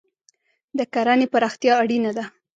د 0.77 0.79
کرهنې 0.93 1.27
پراختیا 1.33 1.73
اړینه 1.83 2.11
ده. 2.17 2.23